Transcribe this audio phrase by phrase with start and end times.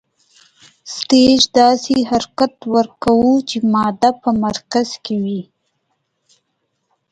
[0.95, 5.41] سټیج داسې حرکت ورکوو چې ماده په مرکز کې وي.